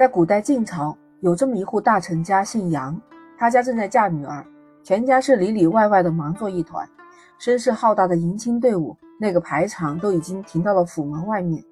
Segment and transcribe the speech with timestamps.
[0.00, 2.98] 在古代晋朝，有这么一户大臣家，姓杨，
[3.36, 4.42] 他家正在嫁女儿，
[4.82, 6.88] 全家是里里外外的忙作一团，
[7.38, 11.62] 声势浩大的迎亲队伍，那个排场都已经停到了府门外面。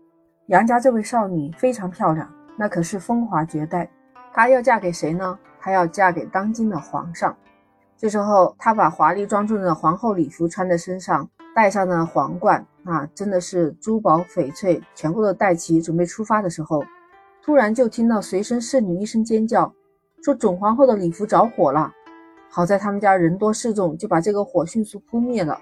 [0.49, 3.89] 杨家这位少女非常漂亮，那可是风华绝代。
[4.35, 5.39] 她要嫁给谁呢？
[5.59, 7.35] 她要嫁给当今的皇上。
[7.97, 16.85] 这时候，她把华丽庄重的皇后礼服穿在身上，戴上了皇冠，啊，真的是珠宝翡翠全部都戴齐，准备出发的时候，
[17.49, 19.73] 突然就听到随身侍女一声尖叫，
[20.23, 21.91] 说准皇后的礼服着火了。
[22.51, 25.59] 好在他们家人多势众，就把这个火迅速扑灭了，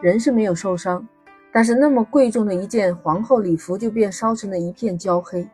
[0.00, 1.06] 人是没有受伤。
[1.52, 5.46] 但是那么贵重的一件皇后礼服就变烧成了一片焦黑。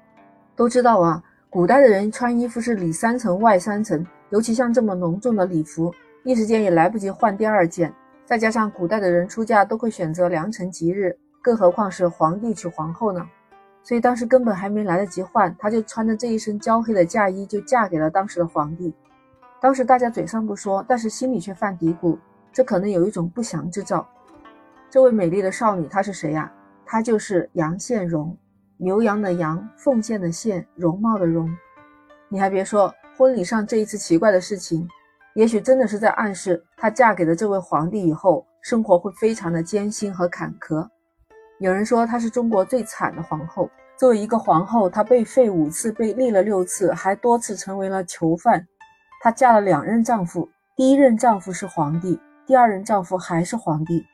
[0.55, 1.21] 都知道啊，
[1.51, 7.93] 古代的人穿衣服是里三层外三层，尤其像这么隆重的礼服，一时间也来不及换第二件。
[8.25, 13.29] 再加上古代的人出嫁都会选择良辰吉日，更何况是皇帝娶皇后呢？
[13.85, 18.93] 所以当时根本还没来得及换，她就穿着这一身焦黑的嫁衣就嫁给了当时的皇帝。
[19.61, 22.19] 当时大家嘴上不说，但是心里却犯嘀咕，
[22.51, 24.09] 这可能有一种不祥之兆。
[24.91, 26.51] 这位美丽的少女，她是谁呀？
[26.87, 28.37] 她就是杨宪荣，
[28.79, 31.55] 牛羊的羊，奉献的献，容貌的容。
[32.29, 34.89] 你还别说，婚礼上这一次奇怪的事情，
[35.35, 40.89] 也许真的是在暗示她嫁给了这位皇帝以后，生活会非常的艰辛和坎坷。
[41.65, 43.71] 有人说她是中国最惨的皇后。
[43.97, 48.63] 作为一个皇后，她被废五次，被立了六次，还多次成为了囚犯。
[49.23, 54.05] 她嫁了两任丈夫，第一任丈夫是皇帝，第二任丈夫还是皇帝。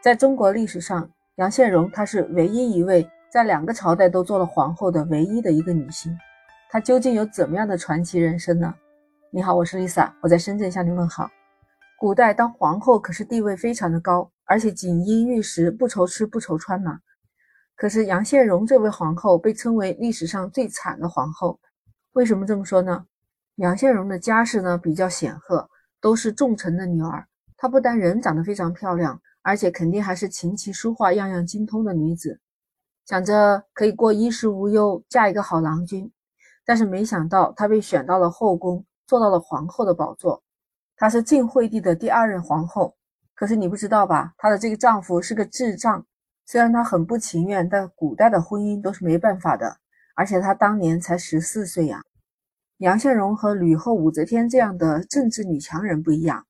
[0.00, 6.16] 在中国历史上，杨宪荣她是唯一一位在两个朝代都做了皇后的唯一的一个女性。
[6.70, 8.74] 她究竟有怎么样的传奇人生呢？
[9.30, 11.28] 你好，我是 Lisa，我在深圳向你问好。
[11.98, 17.00] 古代当皇后可是地位非常的高，而且锦衣玉食，不愁吃不愁穿嘛。
[17.74, 21.60] 可是杨宪荣这位皇后被称为历史上最惨的皇后，
[22.12, 23.06] 为什么这么说呢？
[23.56, 25.68] 杨宪荣的家世呢比较显赫，
[26.00, 27.26] 都是重臣的女儿。
[27.56, 29.20] 她不但人长得非常漂亮。
[29.42, 32.40] 而且肯定还是琴棋书画样样精通的女子，
[33.04, 36.10] 想着可以过衣食无忧，嫁一个好郎君。
[36.64, 40.42] 但是没想到她被选到了后宫，坐到了皇后的宝座。
[40.96, 42.95] 她是晋惠帝的第二任皇后。
[43.36, 44.32] 可是你不知道吧？
[44.38, 46.04] 她的这个丈夫是个智障。
[46.46, 49.76] 虽然她很不情愿，但古代的婚姻都是没办法的。
[50.14, 52.02] 而且她当年才十四岁呀。
[52.78, 56.46] 杨宪荣和吕后、武则天这样的政治女强人不一样。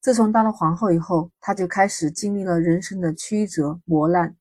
[0.00, 4.36] 自从当了皇后以后，她就开始经历了人生的曲折磨难。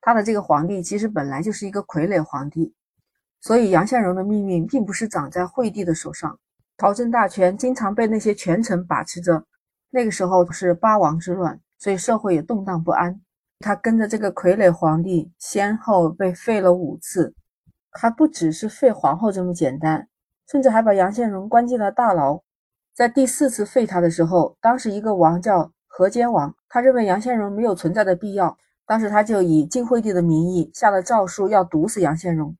[0.00, 2.74] 她的这个皇帝其实本来就是一个傀儡皇帝，
[3.40, 6.38] 所以杨宪荣的命运并不是长在惠帝的手上，
[6.76, 9.44] 朝政大权经常被那些权臣把持着。
[9.90, 13.20] 那个时候是八王之乱，所以社会也动荡不安。
[13.60, 17.34] 他跟着这个傀儡皇帝先后被废了五次，
[17.90, 20.08] 还不只是废皇后这么简单，
[20.50, 22.40] 甚至还把杨宪荣关进了大牢。
[22.94, 28.56] 在第四次废他的时候，当时一个王叫河间王，他认为杨宪荣没有存在的必要，
[28.86, 32.56] 当时他就以晋惠帝的名义下了诏书，要毒死杨宪荣。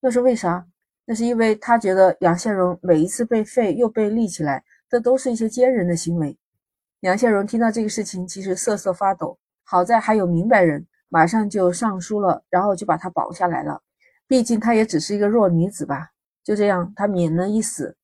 [0.00, 0.66] 那是为啥？
[1.04, 6.38] 那是因为他觉得杨宪荣每一次被废又被立起来，这都是一些奸人的行为。
[7.00, 9.38] 杨宪荣听到这个事情，其实瑟瑟发抖。
[9.64, 13.80] 好在还有明白人，马上就上书了，然后就把他保下来了。
[14.28, 16.10] 毕竟她也只是一个弱女子吧。
[16.44, 17.96] 就这样，她免了一死。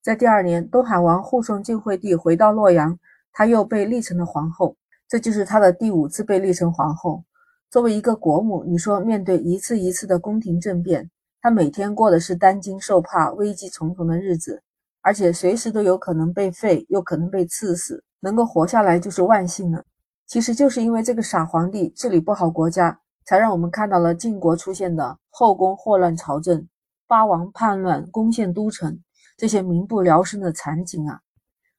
[0.00, 2.96] 在第二年，东海王护送晋惠帝回到洛阳，
[3.32, 4.76] 她又被立成了皇后。
[5.08, 7.24] 这就是她的第五次被立成皇后。
[7.70, 11.10] 作为一个国母，你说面对一次一次的宫廷政变，
[11.40, 14.62] 她每天过的是担惊受怕、危机重重的日子，
[15.00, 19.84] 而且随时都有可能被废，又可能被赐死，能够活下来就是万幸了。
[20.26, 26.66] 其实就是因为这个傻皇帝治理不好国家，才让我们看到了晋国出现的后宫祸乱朝政、
[27.06, 28.98] 八王叛乱、攻陷都城。
[29.36, 31.20] 这些民不聊生的场景啊，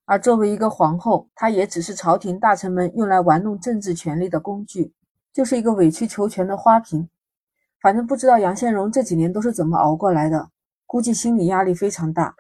[0.05, 4.93] 而作为一个皇后，她也只是朝廷大臣们用来玩弄政治权力的工具，
[5.31, 7.07] 就是一个委曲求全的花瓶。
[7.81, 10.49] 反正不知道杨宪荣这几年都是怎么熬过来的，
[10.85, 12.35] 估计心理压力非常大。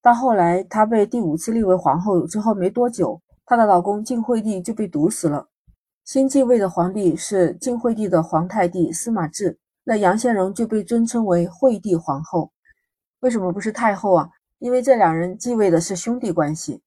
[0.00, 5.48] 到后来，她被第五次立为皇后之后没多久，她的老公晋惠帝就被毒死了。
[6.04, 12.52] 新继位的皇帝是晋惠帝的皇太弟司马质，那杨宪荣就被尊称为惠帝皇后。
[13.20, 14.28] 为什么不是太后啊？
[14.58, 16.82] 因为这两人继位的是兄弟关系，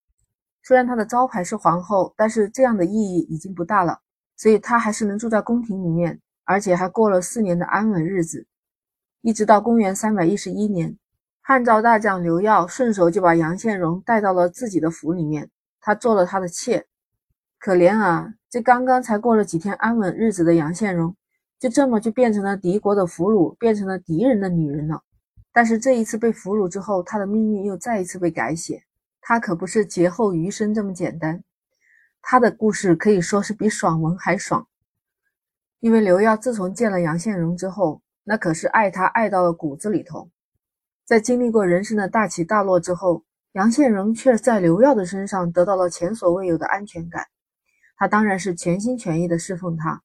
[0.63, 4.00] 虽然她的招牌是皇后，但是这样的意义已经不大了，
[4.36, 8.48] 所以她还是能住在宫廷里面，而且还过了四年的安稳日子，
[9.21, 10.98] 一直到公元三百一十一年，
[11.42, 15.50] 汉赵大将刘耀顺手就把杨宪荣带到了自己的府里面，
[15.88, 16.86] 他做了他的妾。
[17.57, 21.16] 可怜啊，这刚刚才过了几天安稳日子的杨宪荣，
[21.57, 25.01] 就这么就变成了敌国的俘虏，变成了敌人的女人了。
[25.54, 28.84] 但是这一次被俘虏之后，他的命运又再一次被改写。
[29.22, 31.42] 他可不是劫后余生这么简单，
[32.22, 34.68] 他的故事可以说是比爽文还爽。
[35.80, 40.30] 因为刘耀自从见了杨宪荣之后，那可是爱他爱到了骨子里头。
[41.06, 47.25] 在经历过人生的大起大落之后，杨宪荣却在刘耀的身上得到了前所未有的安全感。
[47.97, 50.01] 他当然是全心全意的侍奉他。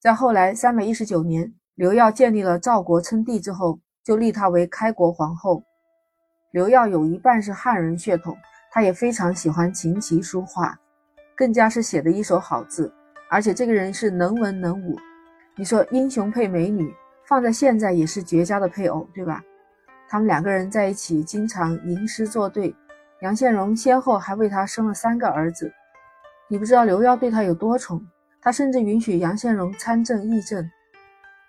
[0.00, 3.80] 在后来三百一十九年，刘耀建立了赵国称帝之后。
[4.02, 5.62] 就立她为开国皇后。
[6.52, 8.34] 刘耀有一半是汉人血统，
[8.72, 10.76] 他也非常喜欢琴棋书画，
[11.36, 12.90] 更加是写的一手好字。
[13.28, 14.98] 而且这个人是能文能武。
[15.54, 16.92] 你说英雄配美女，
[17.28, 19.44] 放在现在也是绝佳的配偶，对吧？
[20.10, 22.74] 他们两个人在一起，经常吟诗作对。
[23.20, 25.72] 杨宪荣先后还为他生了三个儿子。
[26.48, 28.04] 你不知道刘耀对他有多宠，
[28.42, 30.68] 他甚至允许杨宪荣参政议政。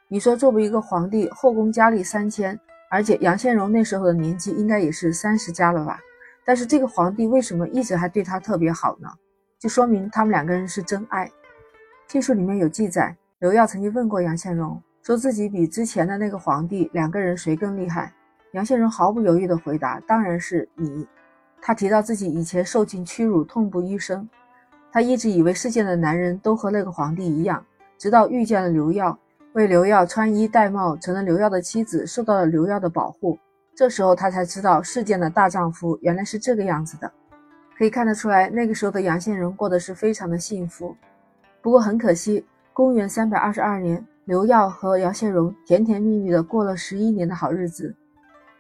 [0.08, 2.60] 你说作为一个皇帝，后宫佳丽三千，
[2.92, 6.00] 而且杨宪荣那时候的年纪应该也是三十加了吧？
[6.46, 9.10] 但是这个皇帝为什么一直还对他特别好呢？
[9.58, 11.28] 就说明他们两个人是真爱。
[12.08, 18.14] 记述里面有记载，刘耀曾经问过杨宪荣，说自己比之前的那个皇帝两个人谁更厉害？
[18.52, 21.08] 杨宪荣毫不犹豫地回答：“当然是你。”
[21.62, 24.28] 他提到自己以前受尽屈辱，痛不欲生。
[24.92, 27.64] 他一直以为世间的男人都和那个皇帝一样，
[27.98, 29.18] 直到遇见了刘耀。
[29.54, 33.38] 为刘耀穿衣戴帽，成了刘耀的妻子，受到了刘耀的保护。
[33.76, 37.12] 这时候他才知道，世间的大丈夫原来是这个样子的。
[37.78, 40.96] 可以看得出来，那个时候的杨宪荣过得是非常的幸福。
[41.62, 47.96] 不过很可惜，公元三百二十二年，刘耀和杨宪荣甜甜蜜蜜的过了十一年的好日子。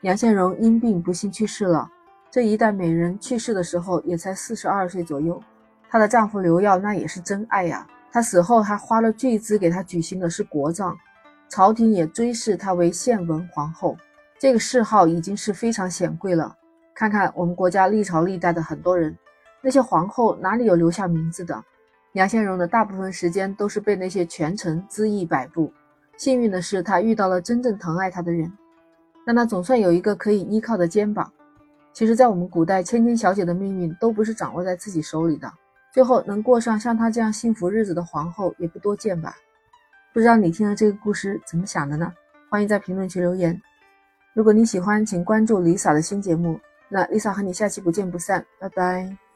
[0.01, 1.87] 杨宪荣因病不幸去世了。
[2.31, 5.41] 这一代美人去世的时候也才四十二岁左右。
[5.89, 7.85] 她的丈夫刘耀那也是真爱呀。
[8.11, 10.97] 她死后还花了巨资给她举行的是国葬，
[11.49, 13.95] 朝廷也追谥她为献文皇后，
[14.39, 16.55] 这个谥号已经是非常显贵了。
[16.95, 19.15] 看看我们国家历朝历代的很多人，
[19.61, 21.63] 那些皇后哪里有留下名字的？
[22.13, 25.71] 杨宪荣的大部分时间都是被那些权臣恣意摆布。
[26.17, 28.51] 幸运的是，他遇到了真正疼爱他的人，
[29.31, 31.31] 让他总算有一个可以依靠的肩膀。
[31.93, 35.49] 其实，在我们古代，千金小姐的命运都不是掌握在自己手里的。
[35.93, 39.33] 最后能过上像她这样幸福日子的皇后也不多见吧？
[40.13, 42.11] 不知道你听了这个故事怎么想的呢？
[42.49, 43.57] 欢迎在评论区留言。
[44.33, 46.59] 如果你喜欢，请关注 Lisa 的新节目。
[46.89, 49.30] 那 Lisa 和你下期不见不散，拜拜。